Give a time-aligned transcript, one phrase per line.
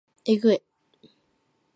[0.25, 0.63] えぐい